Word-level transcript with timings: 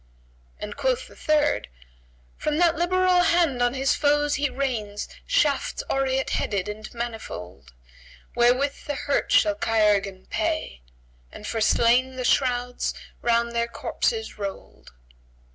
And 0.59 0.75
quoth 0.75 1.07
the 1.07 1.15
third, 1.15 1.67
"From 2.35 2.57
that 2.57 2.75
liberal 2.75 3.21
hand 3.21 3.61
on 3.61 3.75
his 3.75 3.93
foes 3.93 4.33
he 4.33 4.49
rains 4.49 5.07
* 5.17 5.27
Shafts 5.37 5.83
aureate 5.91 6.31
headed 6.31 6.67
and 6.67 6.91
manifold: 6.91 7.73
Wherewith 8.33 8.85
the 8.87 8.95
hurt 8.95 9.31
shall 9.31 9.53
chirurgeon 9.53 10.25
pay, 10.31 10.81
* 11.07 11.31
And 11.31 11.45
for 11.45 11.61
slain 11.61 12.15
the 12.15 12.25
shrouds 12.25 12.95
round 13.21 13.51
their 13.51 13.67
corpses 13.67 14.39
roll'd." 14.39 14.89